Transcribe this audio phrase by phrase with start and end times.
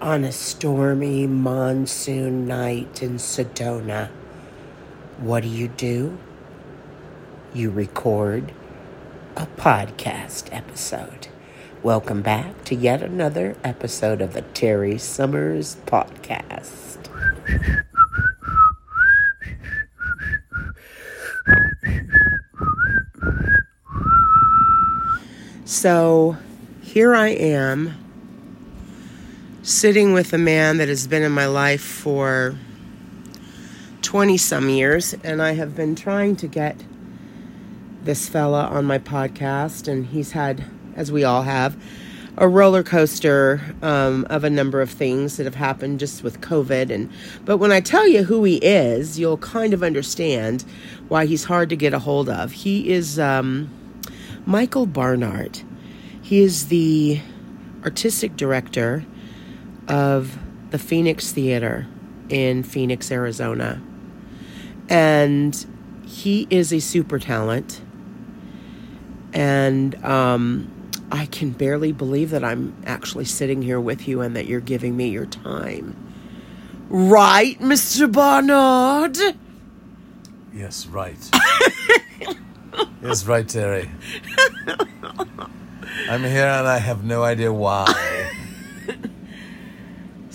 [0.00, 4.08] on a stormy monsoon night in Sedona,
[5.18, 6.18] what do you do?
[7.52, 8.54] You record
[9.36, 11.28] a podcast episode.
[11.82, 16.96] Welcome back to yet another episode of the Terry Summers Podcast.
[25.66, 26.38] So
[26.80, 28.09] here I am
[29.70, 32.56] sitting with a man that has been in my life for
[34.02, 36.82] 20 some years, and I have been trying to get
[38.02, 40.64] this fella on my podcast, and he's had,
[40.96, 41.80] as we all have,
[42.36, 46.90] a roller coaster um, of a number of things that have happened just with COVID.
[46.90, 47.08] And
[47.44, 50.64] but when I tell you who he is, you'll kind of understand
[51.06, 52.50] why he's hard to get a hold of.
[52.50, 53.70] He is um,
[54.46, 55.60] Michael Barnard.
[56.22, 57.20] He is the
[57.84, 59.04] artistic director
[59.90, 60.38] of
[60.70, 61.86] the Phoenix Theater
[62.28, 63.82] in Phoenix, Arizona.
[64.88, 65.66] And
[66.06, 67.82] he is a super talent.
[69.32, 70.70] And um,
[71.12, 74.96] I can barely believe that I'm actually sitting here with you and that you're giving
[74.96, 75.96] me your time.
[76.88, 78.10] Right, Mr.
[78.10, 79.18] Barnard?
[80.52, 81.30] Yes, right.
[83.02, 83.90] yes, right, Terry.
[86.08, 88.09] I'm here and I have no idea why.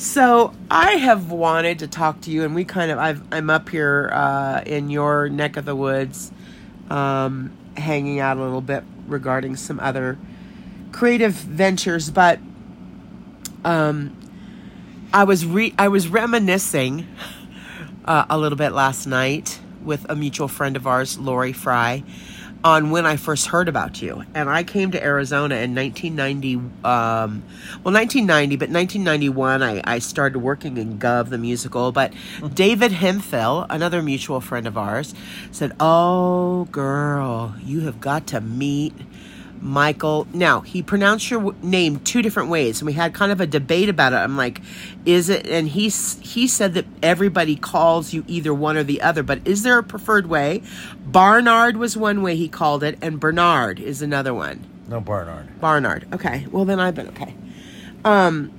[0.06, 3.70] So I have wanted to talk to you, and we kind of I've, I'm up
[3.70, 6.32] here uh, in your neck of the woods,
[6.92, 10.20] um, hanging out a little bit regarding some other
[10.92, 12.12] creative ventures.
[12.12, 12.40] But
[13.66, 14.16] um,
[15.12, 17.08] I was re- I was reminiscing
[18.06, 22.04] uh, a little bit last night with a mutual friend of ours, Lori Fry,
[22.66, 24.24] on when I first heard about you.
[24.34, 27.44] And I came to Arizona in 1990, um,
[27.84, 31.92] well, 1990, but 1991, I, I started working in Gov, the musical.
[31.92, 32.12] But
[32.56, 35.14] David Hemphill, another mutual friend of ours,
[35.52, 38.94] said, Oh, girl, you have got to meet
[39.62, 40.28] Michael.
[40.34, 43.48] Now, he pronounced your w- name two different ways, and we had kind of a
[43.48, 44.18] debate about it.
[44.18, 44.62] I'm like,
[45.06, 45.48] is it?
[45.48, 49.64] And he he said that everybody calls you either one or the other, but is
[49.64, 50.62] there a preferred way?
[51.06, 54.66] Barnard was one way he called it, and Bernard is another one.
[54.88, 55.60] No, Barnard.
[55.60, 56.08] Barnard.
[56.14, 56.46] Okay.
[56.52, 57.36] Well, then I've been okay.
[58.04, 58.52] Um,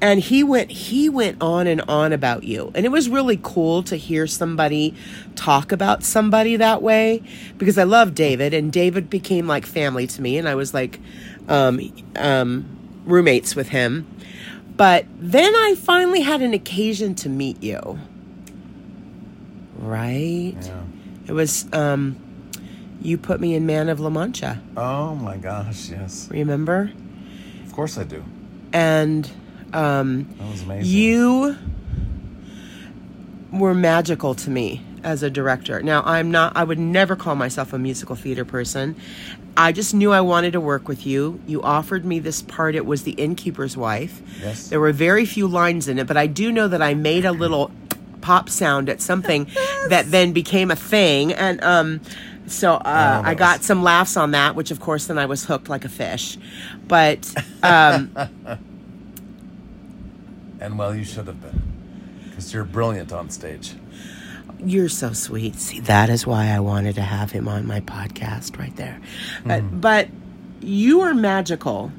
[0.00, 3.82] and he went he went on and on about you, and it was really cool
[3.84, 4.94] to hear somebody
[5.34, 7.22] talk about somebody that way
[7.58, 11.00] because I love David, and David became like family to me, and I was like
[11.48, 11.80] um,
[12.16, 12.66] um,
[13.04, 14.06] roommates with him.
[14.76, 17.98] But then I finally had an occasion to meet you.
[19.78, 20.56] Right?
[20.60, 20.82] Yeah.
[21.26, 22.16] It was um,
[23.00, 24.60] you put me in Man of La Mancha.
[24.76, 26.28] Oh my gosh, yes.
[26.30, 26.92] Remember?
[27.64, 28.22] Of course I do.
[28.72, 29.30] and
[29.76, 30.92] um, That was amazing.
[30.92, 31.56] you
[33.52, 35.82] were magical to me as a director.
[35.82, 38.96] Now, I'm not, I would never call myself a musical theater person.
[39.56, 41.40] I just knew I wanted to work with you.
[41.46, 44.20] You offered me this part, it was The Innkeeper's Wife.
[44.42, 44.68] Yes.
[44.68, 47.32] There were very few lines in it, but I do know that I made a
[47.32, 47.70] little
[48.20, 49.44] pop sound at something
[49.88, 51.32] that then became a thing.
[51.32, 52.00] And, um,
[52.48, 55.26] so uh, Oh, that I got some laughs on that, which of course then I
[55.26, 56.36] was hooked like a fish.
[56.86, 57.32] But
[57.62, 58.10] um,
[60.60, 61.62] And well, you should have been.
[62.28, 63.74] Because you're brilliant on stage.
[64.58, 65.56] You're so sweet.
[65.56, 69.00] See, that is why I wanted to have him on my podcast right there.
[69.44, 70.08] But, but
[70.60, 71.92] you are magical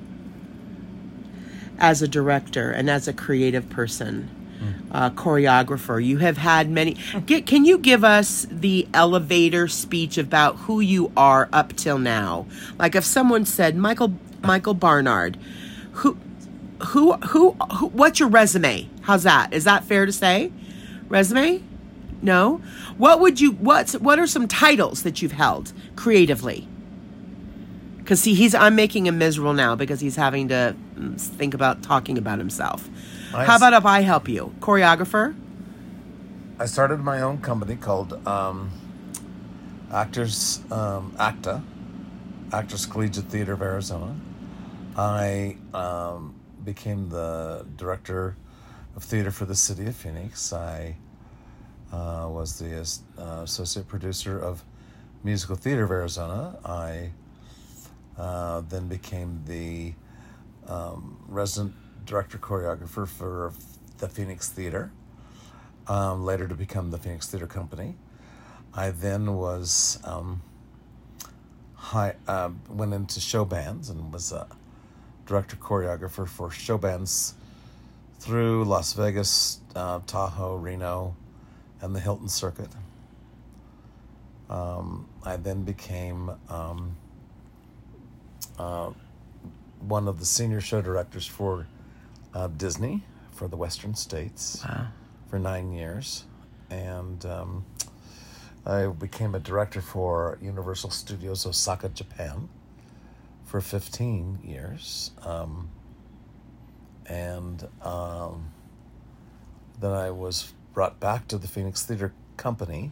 [1.79, 4.29] as a director and as a creative person,
[4.59, 4.91] hmm.
[4.91, 6.03] uh, choreographer.
[6.03, 6.97] You have had many.
[7.25, 12.47] Get, can you give us the elevator speech about who you are up till now?
[12.79, 15.37] Like if someone said Michael Michael Barnard,
[15.93, 16.17] who
[16.87, 18.89] who who, who what's your resume?
[19.01, 19.53] How's that?
[19.53, 20.51] Is that fair to say?
[21.07, 21.63] Resume?
[22.21, 22.61] No.
[22.97, 26.67] What would you what's what are some titles that you've held creatively?
[28.05, 31.83] Cuz see he's I'm making him miserable now because he's having to mm, think about
[31.83, 32.89] talking about himself.
[33.33, 34.53] I How about if I help you?
[34.59, 35.35] Choreographer?
[36.59, 38.71] I started my own company called um,
[39.91, 41.61] Actors um, ACTA,
[42.51, 44.15] Actors Collegiate Theater of Arizona.
[44.95, 46.33] I um,
[46.67, 48.35] became the director
[48.93, 50.51] of theater for the city of Phoenix.
[50.51, 50.97] I
[51.93, 52.75] uh, was the
[53.17, 54.65] uh, associate producer of
[55.23, 56.59] Musical Theater of Arizona.
[56.65, 57.11] I
[58.17, 59.93] uh, then became the
[60.67, 61.73] um, resident
[62.05, 63.53] director choreographer for
[63.99, 64.91] the Phoenix Theater
[65.87, 67.95] um, later to become the Phoenix Theater Company.
[68.73, 70.41] I then was um,
[71.75, 74.47] hi, uh, went into show bands and was a
[75.27, 77.35] director choreographer for show bands
[78.19, 81.15] through Las Vegas, uh, Tahoe, Reno,
[81.81, 82.69] and the Hilton circuit.
[84.49, 86.95] Um, I then became um,
[88.57, 88.91] uh,
[89.79, 91.67] one of the senior show directors for
[92.33, 94.87] uh, Disney for the Western States Wow.
[95.29, 96.23] for nine years,
[96.71, 97.65] and um,
[98.65, 102.49] I became a director for Universal Studios Osaka, Japan,
[103.47, 105.69] for fifteen years, um,
[107.07, 108.51] and um,
[109.79, 112.91] then I was brought back to the Phoenix Theater Company,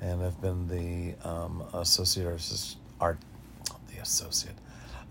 [0.00, 3.18] and have been the um, associate artist, art,
[3.92, 4.54] the associate.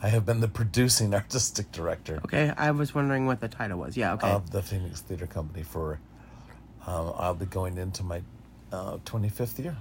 [0.01, 3.97] I have been the producing artistic director Okay, I was wondering what the title was.
[3.97, 4.29] Yeah, okay.
[4.31, 5.99] of the Phoenix Theater Company for.
[6.87, 8.21] Um, I'll be going into my
[8.71, 9.75] uh, 25th year.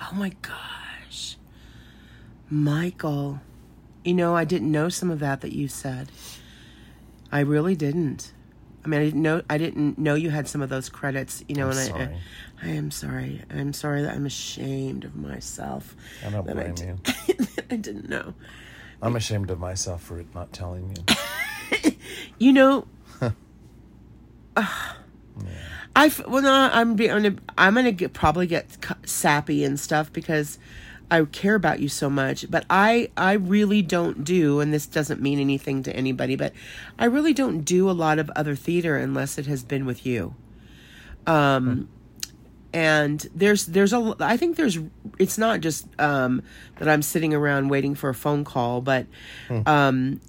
[0.00, 1.36] oh my gosh.
[2.50, 3.40] Michael.
[4.04, 6.10] You know, I didn't know some of that that you said.
[7.32, 8.32] I really didn't.
[8.84, 11.56] I mean, I didn't know I didn't know you had some of those credits, you
[11.56, 12.02] know, I'm and sorry.
[12.62, 13.42] I I am sorry.
[13.50, 15.96] I'm sorry that I'm ashamed of myself.
[16.24, 17.46] I don't that blame di- you.
[17.70, 18.34] I didn't know.
[19.00, 21.04] I'm ashamed of myself for it not telling you.
[22.38, 22.86] You know,
[24.56, 29.78] I f- well, no, I'm be, I'm gonna, I'm gonna get, probably get sappy and
[29.78, 30.58] stuff because
[31.14, 32.50] I care about you so much.
[32.50, 36.52] But I I really don't do, and this doesn't mean anything to anybody, but
[36.98, 40.34] I really don't do a lot of other theater unless it has been with you.
[41.26, 41.88] Um,
[42.72, 44.78] and there's there's a I think there's
[45.18, 46.42] it's not just um
[46.76, 49.06] that I'm sitting around waiting for a phone call, but
[49.66, 50.20] um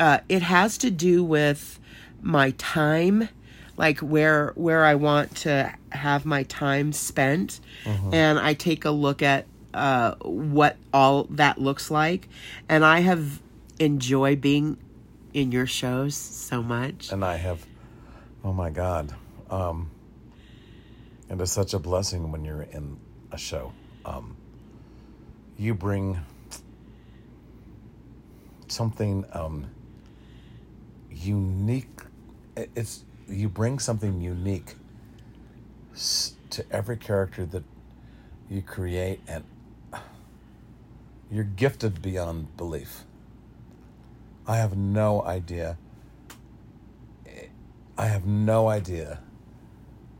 [0.00, 1.78] uh, it has to do with
[2.22, 3.28] my time
[3.76, 7.60] like where where i want to have my time spent
[8.12, 12.28] and i take a look at uh, what all that looks like
[12.68, 13.40] and i have
[13.78, 14.76] enjoyed being
[15.32, 17.64] in your shows so much and I have,
[18.44, 19.14] oh my God.
[19.50, 19.90] Um,
[21.30, 22.98] it is such a blessing when you're in
[23.30, 23.72] a show.
[24.04, 24.36] Um,
[25.58, 26.20] you bring
[28.68, 29.66] something um,
[31.10, 32.00] unique.
[32.56, 34.74] It's you bring something unique
[36.50, 37.64] to every character that
[38.50, 39.44] you create, and
[41.32, 43.04] you're gifted beyond belief.
[44.46, 45.78] I have no idea.
[47.96, 49.20] I have no idea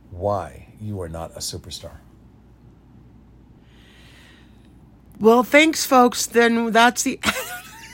[0.09, 1.97] why you are not a superstar.
[5.19, 6.25] Well, thanks, folks.
[6.25, 7.19] Then that's the.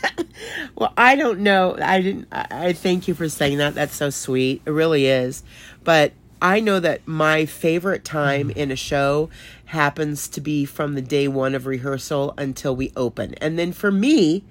[0.76, 1.78] well, I don't know.
[1.82, 2.28] I didn't.
[2.32, 3.76] I I thank you for saying that.
[3.76, 4.62] That's so sweet.
[4.66, 5.44] It really is.
[5.84, 9.30] But I know that my favorite time in a show
[9.66, 13.34] happens to be from the day one of rehearsal until we open.
[13.36, 14.44] And then for me,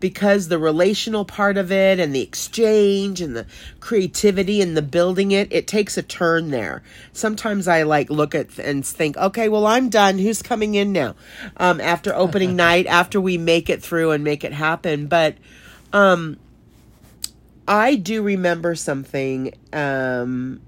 [0.00, 3.46] because the relational part of it and the exchange and the
[3.80, 6.82] creativity and the building it, it takes a turn there.
[7.12, 10.18] Sometimes I like look at and think, okay, well, I'm done.
[10.18, 11.16] Who's coming in now?
[11.56, 15.06] Um, after opening night, after we make it through and make it happen.
[15.06, 15.36] But,
[15.92, 16.38] um,
[17.66, 20.60] I do remember something, um,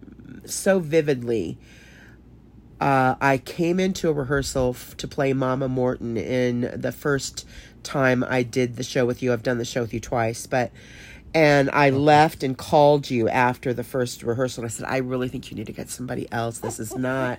[0.45, 1.59] so vividly.
[2.81, 7.47] Uh, I came into a rehearsal f- to play Mama Morton in the first
[7.83, 9.33] time I did the show with you.
[9.33, 10.73] I've done the show with you twice, but
[11.33, 14.65] and I left and called you after the first rehearsal.
[14.65, 16.59] And I said, I really think you need to get somebody else.
[16.59, 17.39] This is not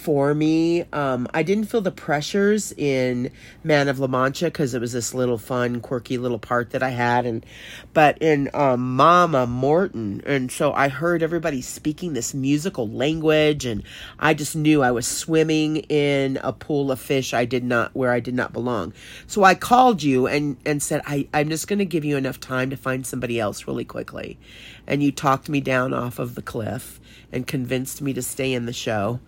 [0.00, 0.84] for me.
[0.94, 3.30] Um, I didn't feel the pressures in
[3.62, 6.88] Man of La Mancha because it was this little fun, quirky little part that I
[6.88, 7.44] had, and
[7.92, 13.82] but in um, Mama Morton, and so I heard everybody speaking this musical language, and
[14.18, 18.12] I just knew I was swimming in a pool of fish I did not where
[18.12, 18.94] I did not belong.
[19.26, 22.40] So I called you and and said, I I'm just going to give you enough
[22.40, 24.38] time to find somebody else really quickly,
[24.86, 26.98] and you talked me down off of the cliff
[27.30, 29.20] and convinced me to stay in the show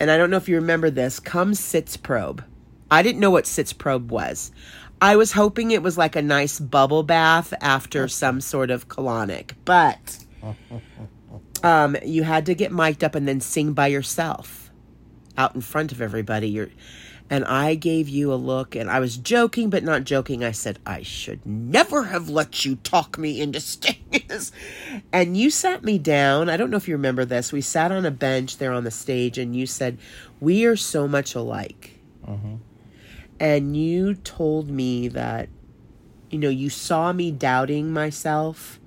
[0.00, 2.44] and I don't know if you remember this, comes sitzprobe.
[2.90, 4.52] I didn't know what sitzprobe was.
[5.00, 9.52] I was hoping it was like a nice bubble bath after some sort of colonic,
[9.64, 10.18] but
[11.62, 14.70] um, you had to get mic'd up and then sing by yourself
[15.36, 16.48] out in front of everybody.
[16.48, 16.70] You're,
[17.34, 20.44] and I gave you a look, and I was joking, but not joking.
[20.44, 23.98] I said, I should never have let you talk me into staying.
[25.12, 26.48] And you sat me down.
[26.48, 27.52] I don't know if you remember this.
[27.52, 29.98] We sat on a bench there on the stage, and you said,
[30.38, 31.98] We are so much alike.
[33.40, 35.48] And you told me that,
[36.30, 38.78] you know, you saw me doubting myself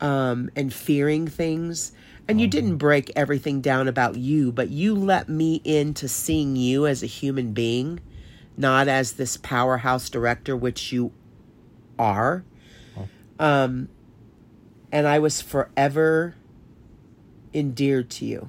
[0.00, 1.92] um, and fearing things.
[2.32, 6.86] And you didn't break everything down about you, but you let me into seeing you
[6.86, 8.00] as a human being,
[8.56, 11.12] not as this powerhouse director, which you
[11.98, 12.42] are.
[13.38, 13.90] Um,
[14.90, 16.34] and I was forever
[17.52, 18.48] endeared to you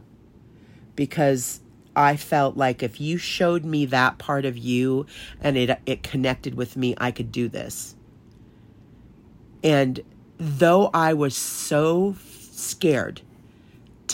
[0.95, 1.59] because
[1.93, 5.07] I felt like if you showed me that part of you
[5.41, 7.97] and it it connected with me, I could do this.
[9.61, 9.99] And
[10.37, 12.15] though I was so
[12.49, 13.19] scared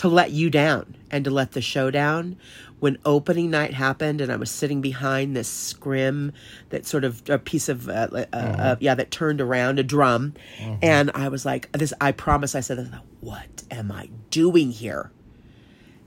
[0.00, 2.36] to let you down and to let the show down,
[2.78, 6.32] when opening night happened and I was sitting behind this scrim
[6.70, 10.32] that sort of a piece of uh, uh, uh, yeah that turned around a drum,
[10.80, 11.92] and I was like this.
[12.00, 12.54] I promise.
[12.54, 12.90] I said,
[13.20, 15.10] "What am I doing here?"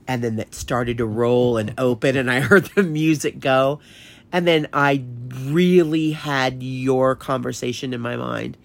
[0.08, 3.78] And then it started to roll and open, and I heard the music go,
[4.32, 5.04] and then I
[5.44, 8.56] really had your conversation in my mind,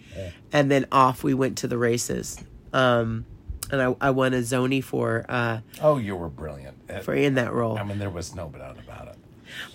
[0.51, 2.43] and then off we went to the races.
[2.73, 3.27] Um,
[3.71, 6.77] and I, I won a Zoni for uh, Oh, you were brilliant.
[6.89, 7.77] It- for in that role.
[7.77, 9.15] I mean, there was no doubt about it.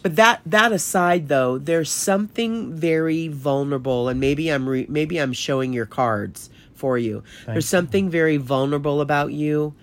[0.02, 5.32] But that that aside, though, there's something very vulnerable, and maybe I'm re- maybe I'm
[5.32, 7.22] showing your cards for you.
[7.46, 9.74] there's something very vulnerable about you,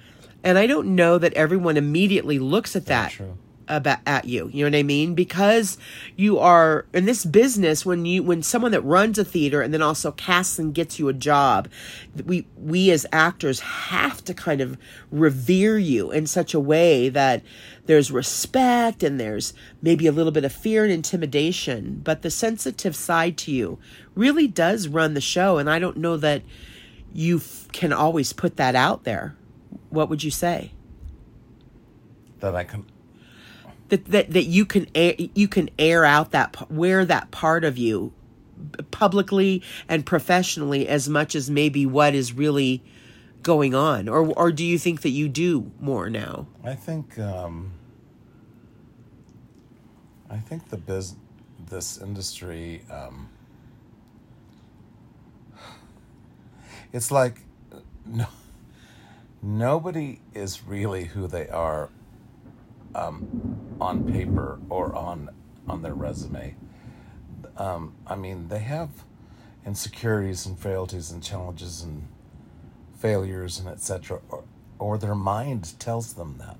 [0.44, 3.38] and I don't know that everyone immediately looks at that true.
[3.72, 4.50] About at you.
[4.54, 5.16] You know what I mean?
[5.16, 5.78] Because
[6.16, 9.82] you are in this business when you when someone that runs a theater and then
[9.82, 11.70] also casts and gets you a job,
[12.26, 14.78] we we as actors have to kind of
[15.10, 17.42] revere you in such a way that
[17.86, 22.96] there's respect and there's maybe a little bit of fear and intimidation, but the sensitive
[22.96, 23.80] side to you
[24.16, 26.44] really does run the show and I don't know that
[27.14, 29.36] you f- can always put that out there.
[29.90, 30.72] What would you say?
[32.40, 32.86] That I can.
[33.92, 37.78] That that, that you can air, you can air out that wear that part of
[37.78, 38.12] you
[38.90, 42.84] publicly and professionally as much as maybe what is really
[43.44, 47.18] going on or or do you think that you do more now I think.
[47.18, 47.72] Um,
[50.30, 51.16] I think the biz,
[51.70, 52.84] this industry.
[52.90, 53.30] Um,
[56.94, 57.42] it's like,
[58.06, 58.28] no,
[59.42, 61.90] nobody is really who they are.
[62.96, 65.30] Um, on paper or on
[65.68, 66.56] on their resume.
[67.58, 68.90] Um, I mean, they have
[69.66, 72.08] insecurities and frailties and challenges and
[73.00, 74.22] failures and etc.
[74.30, 74.44] Or,
[74.80, 76.58] or their mind tells them that.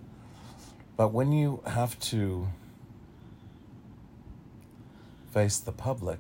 [0.98, 2.48] But when you have to
[5.32, 6.20] face the public,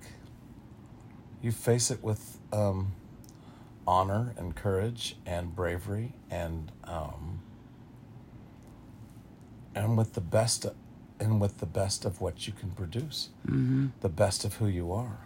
[1.41, 2.93] you face it with um,
[3.87, 7.41] honor and courage and bravery and um,
[9.75, 10.65] and with the best
[11.19, 13.87] and with the best of what you can produce, mm-hmm.
[14.01, 15.19] the best of who you are.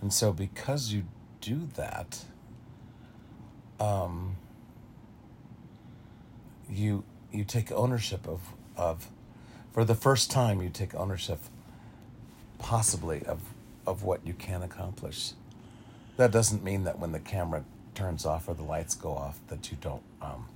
[0.00, 1.04] And so, because you
[1.40, 2.24] do that,
[3.78, 4.36] um,
[6.70, 8.40] you you take ownership of
[8.76, 9.08] of
[9.72, 11.38] for the first time you take ownership
[12.58, 13.40] possibly of
[13.86, 15.32] of what you can accomplish.
[16.16, 17.64] That doesn't mean that when the camera
[17.94, 20.46] turns off or the lights go off that you don't um,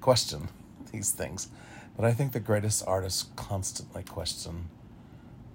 [0.00, 0.48] question
[0.92, 1.48] these things.
[2.02, 4.68] But I think the greatest artists constantly question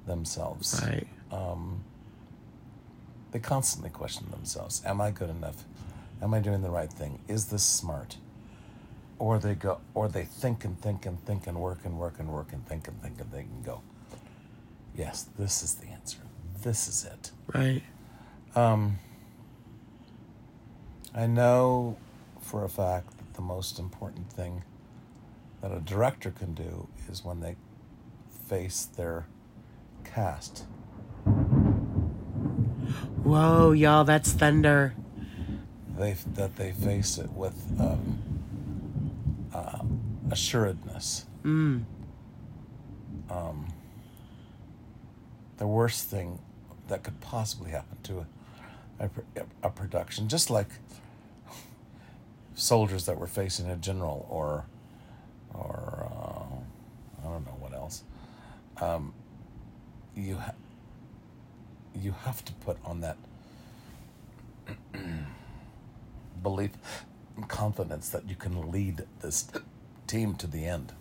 [0.05, 0.81] themselves.
[0.81, 1.83] right um,
[3.33, 4.81] They constantly question themselves.
[4.85, 5.65] Am I good enough?
[6.21, 7.19] Am I doing the right thing?
[7.27, 8.15] Is this smart?
[9.19, 12.29] Or they go or they think and think and think and work and work and
[12.29, 13.81] work and think and think and think and go.
[14.95, 16.19] Yes, this is the answer.
[16.63, 17.31] This is it.
[17.53, 17.83] right
[18.55, 18.99] um,
[21.13, 21.97] I know
[22.39, 24.63] for a fact that the most important thing
[25.61, 27.55] that a director can do is when they
[28.47, 29.27] face their
[30.03, 30.65] cast.
[33.23, 34.93] whoa y'all that's thunder
[35.97, 38.19] They that they face it with um,
[39.53, 39.79] uh,
[40.31, 41.25] assuredness.
[41.43, 41.83] mm.
[43.29, 43.67] Um,
[45.57, 46.39] the worst thing
[46.87, 48.25] that could possibly happen to
[48.99, 49.09] a, a,
[49.63, 50.69] a production, just like
[52.55, 54.65] soldiers that were facing a general or
[55.57, 58.03] or uh, I don't know what else.
[58.81, 59.13] Um,
[60.15, 60.53] you ha-
[61.95, 63.17] you have to put on that
[66.43, 66.71] belief
[67.35, 69.47] and confidence that you can lead this
[70.05, 70.93] team to the end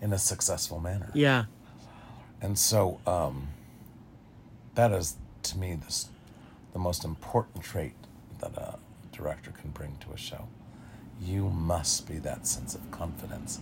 [0.00, 1.10] in a successful manner.
[1.14, 1.44] yeah
[2.40, 3.48] And so um,
[4.74, 6.08] that is, to me, this,
[6.72, 7.94] the most important trait
[8.40, 8.78] that a
[9.12, 10.46] director can bring to a show.
[11.20, 13.60] You must be that sense of confidence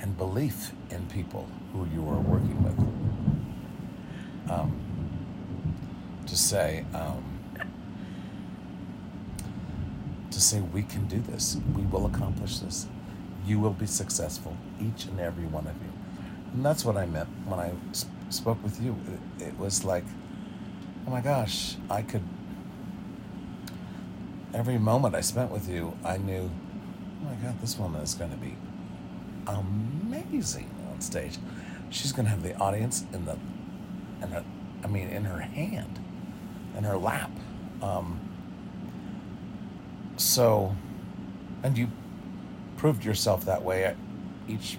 [0.00, 2.78] and belief in people who you are working with.
[4.50, 4.80] Um,
[6.26, 7.24] to say, um,
[10.30, 12.86] to say, we can do this, we will accomplish this,
[13.46, 15.92] you will be successful, each and every one of you.
[16.54, 18.96] And that's what I meant when I sp- spoke with you.
[19.40, 20.04] It, it was like,
[21.06, 22.22] oh my gosh, I could.
[24.54, 26.50] every moment I spent with you, I knew,
[27.20, 28.54] oh my God, this woman is going to be
[29.46, 31.38] amazing on stage.
[31.90, 33.36] She's going to have the audience in the,
[34.22, 34.44] in the,
[34.84, 35.98] I mean, in her hand,
[36.76, 37.30] in her lap.
[37.82, 38.20] Um,
[40.16, 40.74] so,
[41.62, 41.88] and you
[42.76, 43.96] proved yourself that way at
[44.48, 44.78] each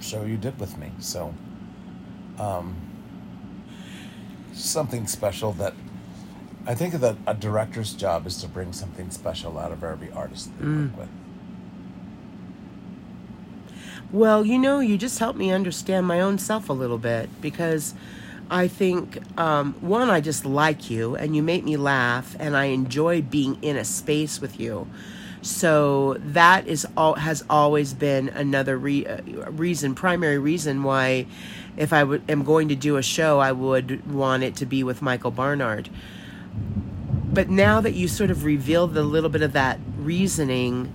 [0.00, 0.90] show you did with me.
[0.98, 1.34] So,
[2.38, 2.76] um,
[4.52, 5.74] something special that
[6.66, 10.50] I think that a director's job is to bring something special out of every artist
[10.58, 10.90] they Mm.
[10.90, 11.08] work with.
[14.12, 17.94] Well, you know, you just helped me understand my own self a little bit because
[18.50, 22.66] I think, um, one, I just like you and you make me laugh and I
[22.66, 24.88] enjoy being in a space with you.
[25.42, 31.26] So that is all has always been another re- uh, reason, primary reason why,
[31.76, 35.00] if I am going to do a show, I would want it to be with
[35.02, 35.88] Michael Barnard.
[37.32, 40.92] But now that you sort of revealed a little bit of that reasoning,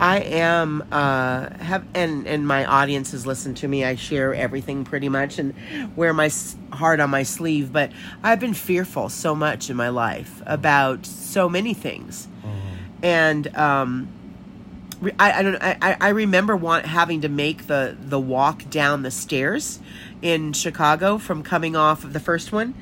[0.00, 3.84] I am uh, have and and my audience has listened to me.
[3.84, 5.54] I share everything pretty much and
[5.96, 6.30] wear my
[6.72, 7.72] heart on my sleeve.
[7.72, 7.90] But
[8.22, 12.28] I've been fearful so much in my life about so many things,
[13.02, 14.08] and um,
[15.18, 15.56] I, I don't.
[15.62, 19.80] I, I- I remember want having to make the the walk down the stairs
[20.22, 22.74] in Chicago from coming off of the first one.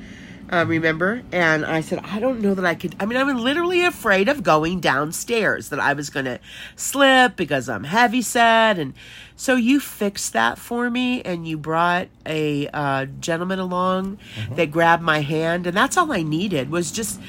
[0.49, 1.23] Uh, remember?
[1.33, 2.95] And I said, I don't know that I could.
[2.99, 6.39] I mean, I'm literally afraid of going downstairs, that I was going to
[6.77, 8.79] slip because I'm heavy set.
[8.79, 8.93] And
[9.35, 14.19] so you fixed that for me, and you brought a uh, gentleman along
[14.51, 17.19] that grabbed my hand, and that's all I needed was just.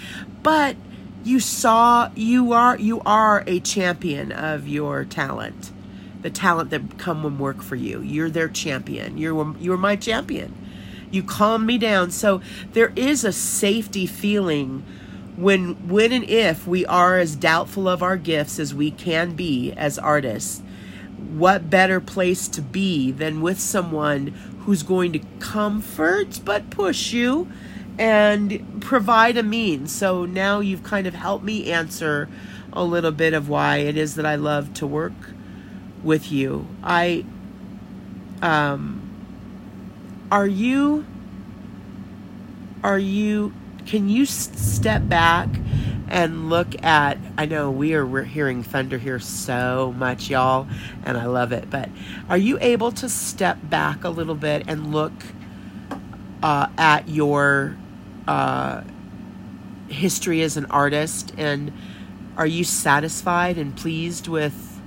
[0.42, 0.76] But
[1.24, 5.72] you saw you are you are a champion of your talent
[6.22, 10.54] the talent that come and work for you you're their champion you're you're my champion
[11.10, 12.40] you calm me down so
[12.72, 14.84] there is a safety feeling
[15.36, 19.72] when when and if we are as doubtful of our gifts as we can be
[19.72, 20.62] as artists
[21.16, 24.28] what better place to be than with someone
[24.60, 27.50] who's going to comfort but push you
[27.98, 29.92] and provide a means.
[29.92, 32.28] So now you've kind of helped me answer
[32.72, 35.12] a little bit of why it is that I love to work
[36.02, 36.68] with you.
[36.82, 37.24] I
[38.40, 39.07] um
[40.30, 41.06] are you
[42.82, 43.52] are you
[43.86, 45.48] can you step back
[46.08, 50.66] and look at i know we are we're hearing thunder here so much y'all
[51.04, 51.88] and i love it but
[52.28, 55.12] are you able to step back a little bit and look
[56.42, 57.76] uh, at your
[58.26, 58.82] uh,
[59.88, 61.32] history as an artist?
[61.36, 61.72] And
[62.36, 64.80] are you satisfied and pleased with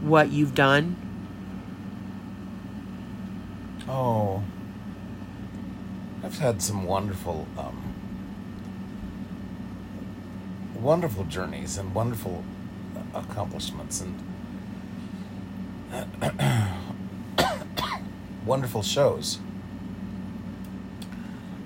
[0.00, 0.96] what you've done
[3.94, 4.42] Oh,
[6.24, 7.92] I've had some wonderful, um,
[10.80, 12.42] wonderful journeys and wonderful
[13.12, 14.18] accomplishments and
[18.46, 19.40] wonderful shows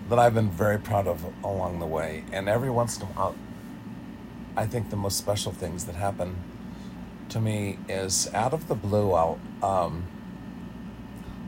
[0.09, 2.25] that I've been very proud of along the way.
[2.33, 3.37] And every once in a while,
[4.57, 6.35] I think the most special things that happen
[7.29, 9.39] to me is out of the blue, I'll.
[9.63, 10.09] Um,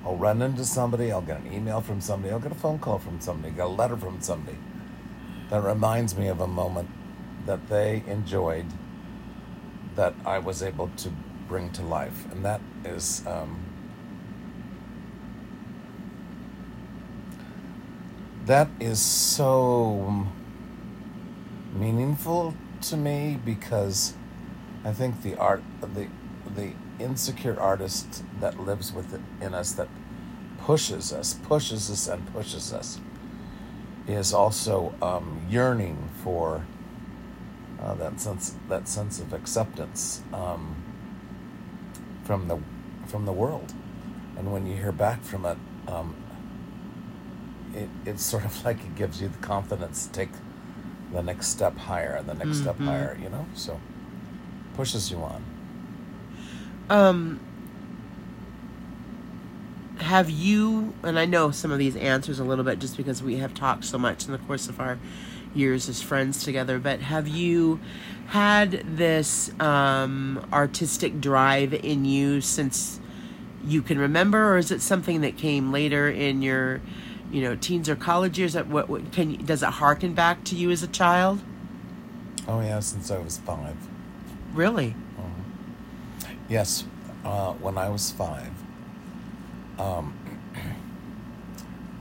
[0.05, 2.99] I'll run into somebody, I'll get an email from somebody, I'll get a phone call
[2.99, 4.57] from somebody, get a letter from somebody
[5.51, 6.89] that reminds me of a moment
[7.47, 8.67] that they enjoyed
[9.97, 11.11] that I was able to
[11.49, 12.31] bring to life.
[12.31, 13.59] And that is um,
[18.47, 20.27] that is so
[21.75, 24.15] meaningful to me because
[24.85, 26.09] I think the art the
[26.55, 29.89] the insecure artist that lives within us that
[30.59, 33.01] pushes us pushes us and pushes us
[34.07, 36.65] is also um, yearning for
[37.81, 40.75] uh, that sense that sense of acceptance um,
[42.25, 42.59] from the
[43.07, 43.73] from the world.
[44.37, 46.15] And when you hear back from it um,
[47.75, 50.31] it, it's sort of like it gives you the confidence to take
[51.13, 52.85] the next step higher the next step Mhm.
[52.85, 53.47] higher you know?
[53.55, 53.81] So
[54.75, 55.43] pushes you on
[56.91, 57.41] Um,
[59.99, 63.37] have you, and I know some of these answers a little bit just because we
[63.37, 64.99] have talked so much in the course of our
[65.55, 67.81] years as friends together, but have you
[68.29, 73.01] had this um, artistic drive in you since
[73.65, 76.81] you can remember, or is it something that came later in your,
[77.33, 78.55] you know, teens or college years?
[78.55, 81.43] At what, what can does it harken back to you as a child?
[82.49, 83.77] oh yeah since i was five
[84.55, 84.95] Really?
[86.49, 86.85] Yes,
[87.25, 88.51] uh, when I was five,
[89.79, 90.15] um,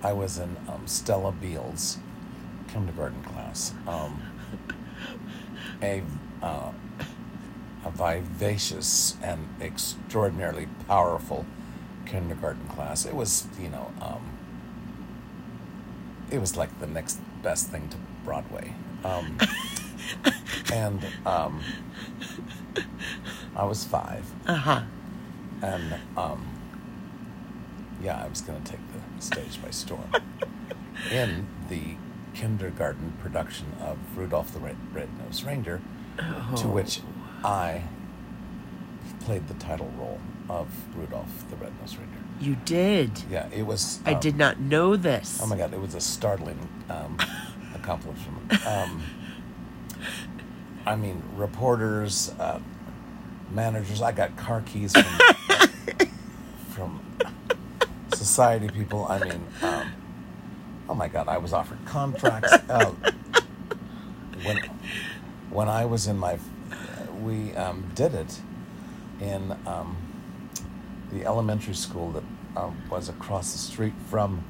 [0.04, 1.98] I was in um, Stella Beals
[2.68, 3.74] kindergarten class.
[3.88, 4.22] Um,
[5.82, 6.02] a
[6.42, 6.72] uh,
[7.86, 11.46] a vivacious and extraordinarily powerful
[12.06, 13.06] kindergarten class.
[13.06, 14.22] It was, you know, um,
[16.32, 18.74] it was like the next best thing to Broadway.
[19.04, 19.38] Um,
[20.74, 21.62] and um,
[23.58, 24.24] I was five.
[24.46, 24.82] Uh huh.
[25.64, 26.48] And um,
[28.02, 30.10] yeah, I was going to take the stage by storm.
[31.12, 31.96] In the
[32.34, 35.82] kindergarten production of Rudolph the Red- Red-Nosed Reindeer,
[36.58, 37.02] to which
[37.44, 37.84] I
[39.22, 42.20] played the title role of Rudolph the Red-Nosed Reindeer.
[42.40, 43.24] You did.
[43.30, 44.00] Yeah, it was.
[44.06, 45.40] I um, did not know this.
[45.42, 47.18] Oh my god, it was a startling um,
[47.74, 48.54] accomplishment.
[48.68, 49.02] Um,
[50.86, 52.60] I mean, reporters, uh,
[53.52, 54.02] managers.
[54.02, 55.68] I got car keys from,
[56.70, 57.02] from
[58.14, 59.06] society people.
[59.06, 59.92] I mean, um,
[60.90, 62.54] oh my god, I was offered contracts.
[62.70, 62.92] Uh,
[64.44, 64.58] when
[65.50, 66.38] when I was in my,
[67.24, 68.42] we um, did it
[69.22, 69.98] in um,
[71.12, 72.24] the elementary school that
[72.56, 74.44] um, was across the street from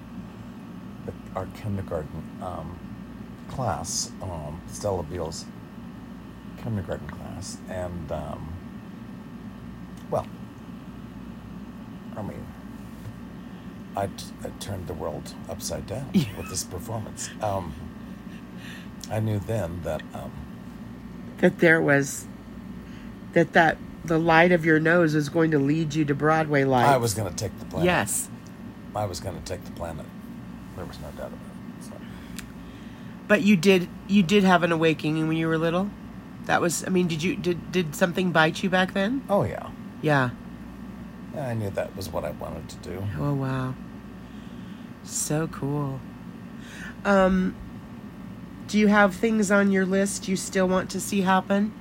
[1.05, 2.77] the, our kindergarten um,
[3.49, 5.45] class, um, Stella Beals
[6.57, 8.53] kindergarten class, and um,
[10.09, 10.27] well,
[12.17, 12.45] I mean,
[13.95, 14.09] I,
[14.43, 17.29] I turned the world upside down with this performance.
[17.41, 17.73] Um,
[19.09, 20.31] I knew then that um,
[21.37, 22.27] that there was
[23.33, 26.87] that that the light of your nose was going to lead you to Broadway life.
[26.87, 27.85] I was going to take the planet.
[27.85, 28.29] Yes.
[28.95, 30.05] I was going to take the planet.
[30.75, 31.85] There was no doubt about it.
[31.85, 31.91] So.
[33.27, 35.89] But you did you did have an awakening when you were little?
[36.45, 39.23] That was I mean, did you did did something bite you back then?
[39.29, 39.69] Oh yeah.
[40.01, 40.31] Yeah.
[41.37, 43.07] I knew that was what I wanted to do.
[43.19, 43.75] Oh wow.
[45.03, 45.99] So cool.
[47.05, 47.55] Um
[48.67, 51.73] do you have things on your list you still want to see happen?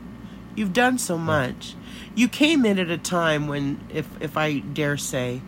[0.55, 1.75] You've done so much.
[2.15, 5.43] You came in at a time when if if I dare say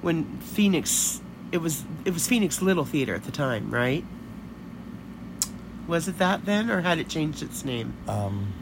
[0.00, 1.20] when Phoenix
[1.52, 4.04] it was it was Phoenix Little Theater at the time, right?
[5.86, 7.94] Was it that then or had it changed its name?
[8.08, 8.52] Um,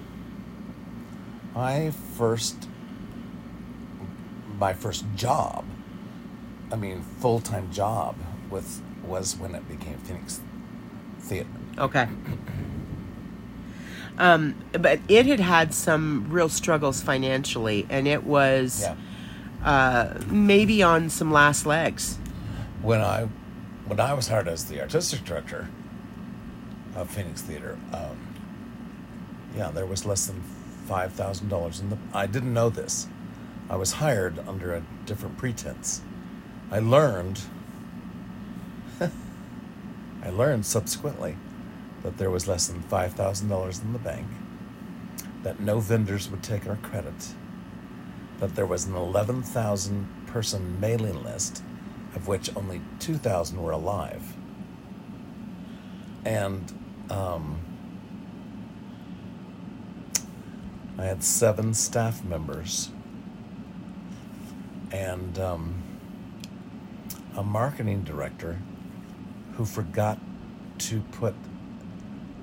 [1.54, 2.68] I first,
[4.60, 5.64] my first job,
[6.70, 8.14] I mean full time job
[8.50, 10.40] with was when it became Phoenix
[11.20, 11.48] Theater.
[11.78, 12.06] Okay.
[14.18, 18.94] Um, but it had had some real struggles financially, and it was Yeah.
[19.66, 22.18] uh, maybe on some last legs.
[22.82, 23.28] When I,
[23.86, 25.68] when I was hired as the artistic director
[26.94, 28.18] of Phoenix Theater, um,
[29.56, 30.42] yeah, there was less than
[30.86, 31.96] five thousand dollars in the.
[32.12, 33.06] I didn't know this.
[33.70, 36.02] I was hired under a different pretense.
[36.72, 37.40] I learned.
[39.00, 41.36] I learned subsequently
[42.02, 44.26] that there was less than five thousand dollars in the bank.
[45.44, 47.34] That no vendors would take our credit.
[48.40, 51.62] That there was an eleven thousand person mailing list,
[52.16, 54.34] of which only two thousand were alive.
[56.24, 56.72] And
[57.08, 57.60] um,
[60.98, 62.90] I had seven staff members
[64.90, 65.74] and um,
[67.36, 68.58] a marketing director
[69.54, 70.18] who forgot
[70.78, 71.34] to put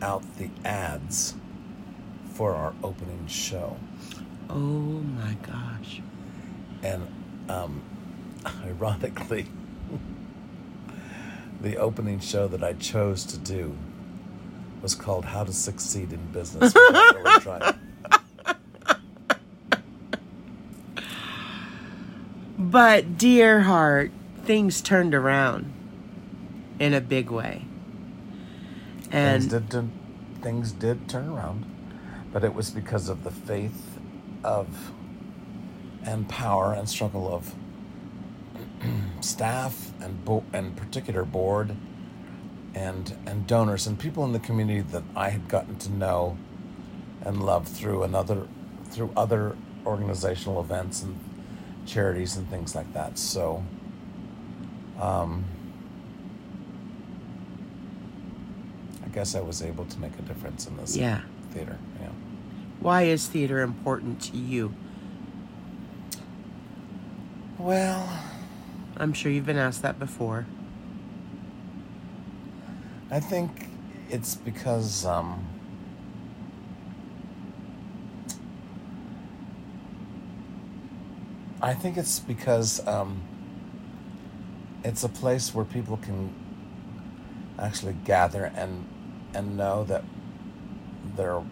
[0.01, 1.35] out the ads
[2.33, 3.77] for our opening show.
[4.49, 6.01] Oh my gosh.
[6.83, 7.07] And
[7.49, 7.81] um,
[8.65, 9.47] ironically,
[11.61, 13.75] the opening show that I chose to do
[14.81, 17.73] was called How to Succeed in Business Without Really Trying.
[22.69, 24.11] But, dear heart,
[24.43, 25.71] things turned around
[26.79, 27.63] in a big way.
[29.09, 29.91] And things did turn,
[30.41, 31.65] things did turn around,
[32.33, 33.99] but it was because of the faith
[34.43, 34.91] of
[36.03, 37.55] and power and struggle of
[39.21, 41.73] staff and bo- and particular board
[42.75, 46.37] and and donors and people in the community that I had gotten to know
[47.21, 48.45] and love through another
[48.89, 51.17] through other organizational events and
[51.87, 53.17] charities and things like that.
[53.17, 53.63] So
[54.99, 55.43] um,
[59.03, 61.21] I guess I was able to make a difference in this Yeah.
[61.51, 61.77] theater.
[61.99, 62.09] Yeah.
[62.79, 64.73] why is theater important to you?
[67.57, 68.07] Well,
[68.97, 70.45] I'm sure you've been asked that before.
[73.09, 73.69] I think
[74.11, 75.43] it's because um,
[81.67, 83.21] I think it's because um,
[84.85, 86.33] it's a place where people can
[87.59, 88.87] actually gather and
[89.33, 90.05] and know that
[91.17, 91.43] they're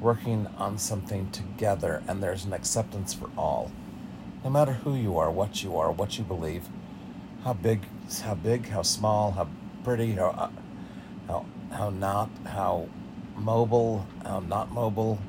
[0.00, 3.70] working on something together and there's an acceptance for all.
[4.42, 6.68] No matter who you are, what you are, what you believe,
[7.44, 7.86] how big,
[8.24, 9.46] how big, how small, how
[9.84, 10.50] pretty, how, uh,
[11.28, 12.88] how, how not, how
[13.36, 15.20] mobile, how not mobile,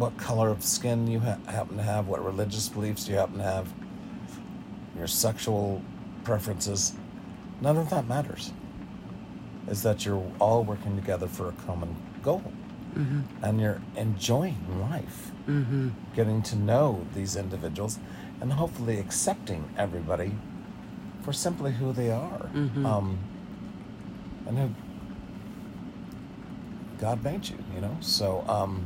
[0.00, 3.42] what color of skin you ha- happen to have, what religious beliefs you happen to
[3.44, 3.68] have,
[4.96, 5.82] your sexual
[6.24, 6.94] preferences,
[7.60, 8.52] none of that matters.
[9.68, 12.42] Is that you're all working together for a common goal.
[12.96, 13.44] Mm-hmm.
[13.44, 15.88] And you're enjoying life, Mm-hmm.
[16.14, 17.98] getting to know these individuals,
[18.40, 20.32] and hopefully accepting everybody
[21.22, 22.48] for simply who they are.
[22.54, 22.84] Mhm.
[22.86, 23.18] Um,
[24.46, 24.70] and who
[26.98, 27.96] God made you, you know?
[28.00, 28.84] So, um,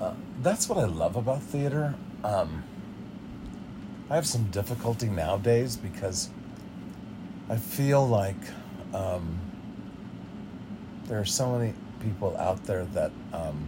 [0.00, 1.94] uh, that's what I love about theater.
[2.22, 2.64] Um,
[4.10, 6.30] I have some difficulty nowadays because
[7.48, 8.36] I feel like
[8.92, 9.38] um,
[11.06, 13.66] there are so many people out there that um,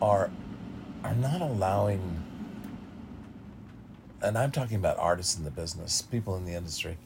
[0.00, 0.30] are
[1.04, 2.22] are not allowing.
[4.22, 6.98] And I'm talking about artists in the business, people in the industry,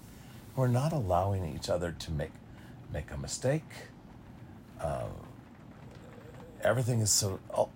[0.57, 2.33] who are not allowing each other to make
[2.93, 3.63] make a mistake.
[4.85, 5.07] Uh,
[6.63, 7.71] everything is so ul-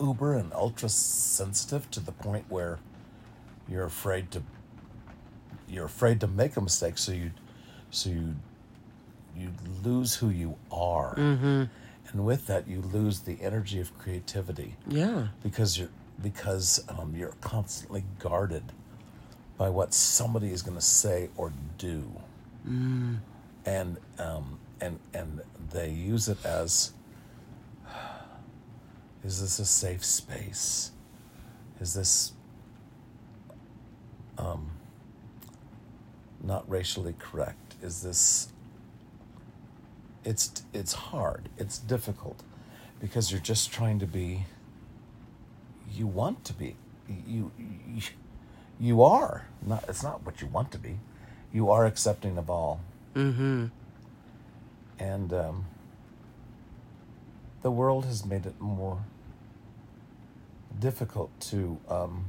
[0.00, 2.78] uber and ultra sensitive to the point where
[3.68, 4.42] you're afraid to
[5.68, 7.30] you're afraid to make a mistake so you
[7.90, 8.34] so you
[9.36, 9.48] you
[9.84, 11.64] lose who you are Mm-hmm.
[12.10, 15.28] and with that you lose the energy of creativity Yeah.
[15.42, 18.64] because you're because um, you're constantly guarded
[19.56, 22.02] by what somebody is going to say or do
[22.68, 23.18] Mm.
[23.64, 25.40] and um, and and
[25.72, 26.92] they use it as
[29.24, 30.92] is this a safe space?
[31.80, 32.32] Is this
[34.38, 34.70] um,
[36.42, 37.74] not racially correct?
[37.82, 38.48] Is this
[40.24, 41.48] it's it's hard.
[41.58, 42.42] It's difficult
[43.00, 44.44] because you're just trying to be
[45.92, 46.76] you want to be.
[47.26, 48.02] You you,
[48.78, 49.46] you are.
[49.66, 50.98] Not it's not what you want to be.
[51.52, 52.80] You are accepting of all.
[53.14, 53.66] Mm-hmm.
[55.00, 55.64] And um,
[57.62, 59.02] the world has made it more
[60.78, 62.26] difficult to um,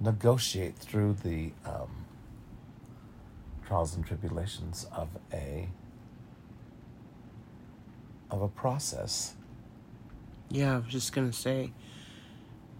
[0.00, 2.04] negotiate through the um,
[3.66, 5.68] trials and tribulations of a
[8.30, 9.34] of a process.
[10.50, 11.72] Yeah, I was just gonna say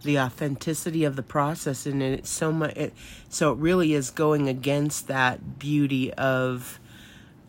[0.02, 2.76] the authenticity of the process, and it's so much.
[2.76, 2.92] It,
[3.28, 6.80] so it really is going against that beauty of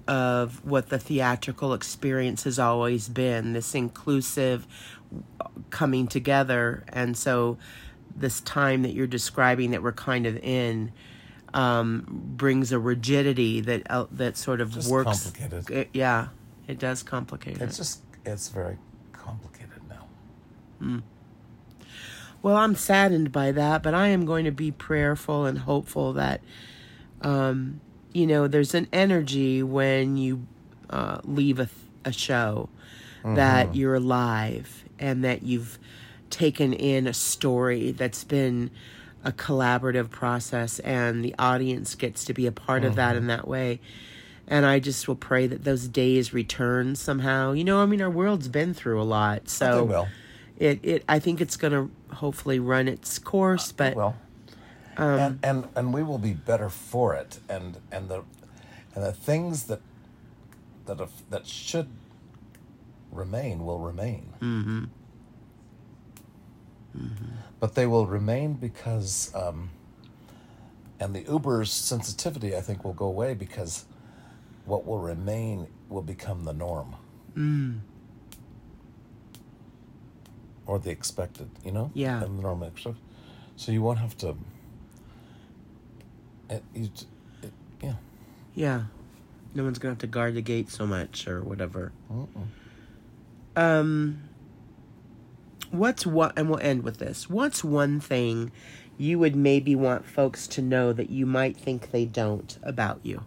[0.07, 3.53] of what the theatrical experience has always been.
[3.53, 4.67] This inclusive
[5.69, 7.57] coming together, and so
[8.15, 10.91] this time that you're describing that we're kind of in
[11.53, 15.23] um, brings a rigidity that uh, that sort of Just works.
[15.31, 15.69] complicated.
[15.69, 16.27] It- yeah,
[16.67, 17.77] it does complicate It's it.
[17.77, 18.77] just it's very
[19.13, 21.01] complicated now.
[22.41, 26.41] Well, I'm saddened by that, but I am going to be prayerful and hopeful that,
[27.21, 27.81] um,
[28.15, 30.47] you know, there's an energy when you
[30.89, 31.67] uh, leave a,
[32.05, 32.69] a show
[33.35, 35.79] that you're alive and that you've
[36.29, 38.69] taken in a story that's been
[39.23, 43.47] a collaborative process and the audience gets to be a part of that in that
[43.47, 43.79] way.
[44.47, 47.53] And I just will pray that those days return somehow.
[47.53, 49.87] You know, I mean, our world's been through a lot, so
[50.59, 54.15] it it I think it's gonna hopefully run its course, but Well,
[54.97, 57.39] um, and, and and we will be better for it.
[57.49, 58.23] And and the
[58.93, 59.81] and the things that
[60.85, 61.89] that have, that should
[63.11, 64.33] remain will remain.
[64.41, 64.83] mm-hmm,
[67.59, 69.69] But they will remain because, um,
[70.99, 73.85] and the Uber's sensitivity, I think, will go away because
[74.65, 76.95] what will remain will become the norm
[77.35, 77.79] mm,
[80.65, 81.49] or the expected.
[81.63, 82.23] You know, Yeah.
[82.23, 82.63] and the norm.
[83.55, 84.35] So you won't have to.
[86.49, 87.07] It, you, t-
[87.41, 87.93] it, yeah.
[88.53, 88.83] yeah,
[89.53, 91.91] no one's gonna have to guard the gate so much or whatever.
[92.11, 92.47] Mm-mm.
[93.55, 94.23] Um,
[95.71, 97.29] what's what, and we'll end with this.
[97.29, 98.51] What's one thing
[98.97, 103.23] you would maybe want folks to know that you might think they don't about you,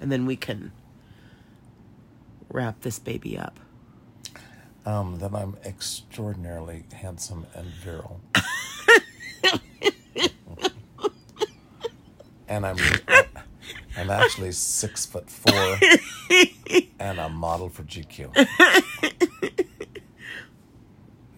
[0.00, 0.72] and then we can
[2.48, 3.58] wrap this baby up.
[4.86, 8.20] Um, that I'm extraordinarily handsome and virile.
[12.48, 12.76] and I'm
[13.96, 15.78] I'm actually six foot four
[17.00, 18.34] and a model for GQ.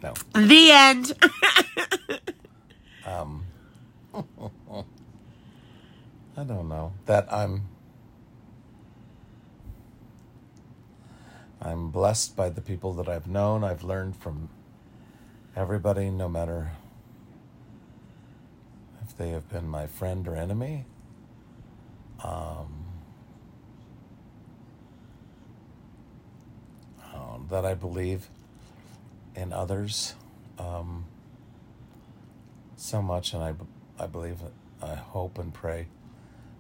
[0.03, 0.15] No.
[0.35, 1.13] The end.
[3.07, 3.45] Um,
[4.15, 4.23] I
[6.45, 6.93] don't know.
[7.07, 7.63] That I'm
[11.61, 13.65] I'm blessed by the people that I've known.
[13.65, 14.49] I've learned from
[15.57, 16.73] everybody, no matter
[19.03, 20.85] if they have been my friend or enemy.
[22.23, 22.85] Um,
[27.03, 28.29] uh, that I believe
[29.35, 30.15] in others
[30.59, 31.07] um,
[32.77, 33.55] so much, and I,
[33.99, 34.39] I believe,
[34.83, 35.87] I hope and pray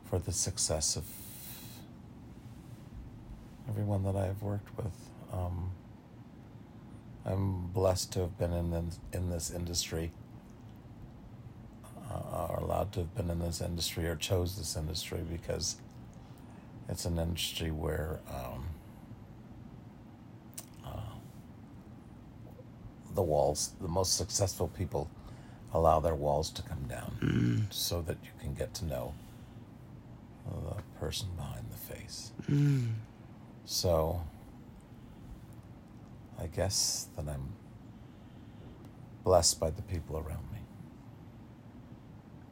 [0.05, 1.05] for the success of
[3.69, 4.93] everyone that I have worked with.
[5.33, 5.71] Um,
[7.25, 10.11] I'm blessed to have been in in this industry,
[12.11, 15.77] uh, or allowed to have been in this industry, or chose this industry because
[16.89, 18.67] it's an industry where um,
[20.85, 21.15] uh,
[23.15, 25.09] the walls, the most successful people,
[25.73, 27.73] allow their walls to come down Mm.
[27.73, 29.15] so that you can get to know
[30.47, 32.33] the person behind the face.
[32.49, 32.89] Mm.
[33.67, 34.23] So
[36.41, 37.51] I guess that I'm
[39.23, 40.60] blessed by the people around me.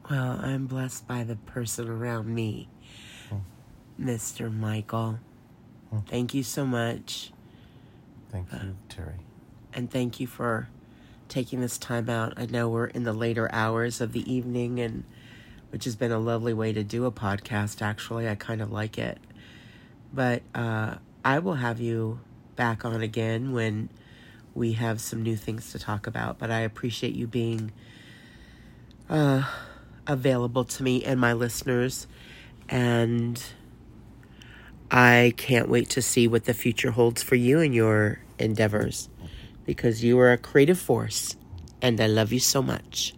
[0.09, 2.67] Well, I'm blessed by the person around me,
[4.01, 4.51] Mr.
[4.51, 5.19] Michael.
[5.91, 5.99] Hmm.
[6.07, 7.31] Thank you so much.
[8.31, 9.13] Thank you, Terry.
[9.73, 10.67] and thank you for
[11.27, 12.33] taking this time out.
[12.37, 15.03] I know we're in the later hours of the evening, and
[15.69, 17.81] which has been a lovely way to do a podcast.
[17.81, 19.19] Actually, I kind of like it.
[20.11, 22.19] But uh, I will have you
[22.55, 23.89] back on again when
[24.55, 26.39] we have some new things to talk about.
[26.39, 27.71] But I appreciate you being
[29.07, 29.43] uh,
[30.09, 32.05] available to me and my listeners,
[32.67, 33.41] and
[34.91, 39.07] I can't wait to see what the future holds for you and your endeavors
[39.65, 41.37] because you are a creative force
[41.81, 43.13] and I love you so much.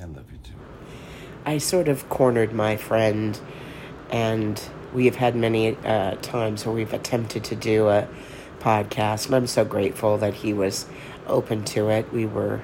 [0.00, 0.54] I love you too.
[1.44, 3.38] I sort of cornered my friend,
[4.10, 4.60] and
[4.92, 8.08] we have had many uh, times where we've attempted to do a
[8.60, 10.86] podcast, and I'm so grateful that he was
[11.26, 12.12] open to it.
[12.12, 12.62] We were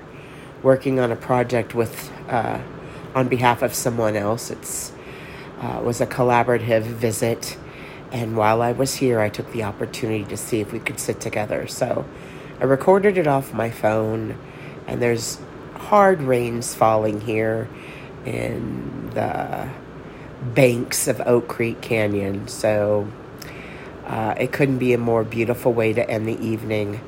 [0.62, 2.60] working on a project with, uh,
[3.14, 4.50] on behalf of someone else.
[4.50, 4.92] It's
[5.60, 7.56] uh, was a collaborative visit,
[8.12, 11.20] and while I was here, I took the opportunity to see if we could sit
[11.20, 11.66] together.
[11.66, 12.04] So
[12.60, 14.38] I recorded it off my phone,
[14.86, 15.38] and there's
[15.74, 17.68] hard rains falling here
[18.24, 19.68] in the
[20.54, 22.46] banks of Oak Creek Canyon.
[22.46, 23.08] So
[24.06, 27.00] uh, it couldn't be a more beautiful way to end the evening.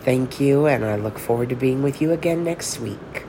[0.00, 3.24] Thank you, and I look forward to being with you again next week.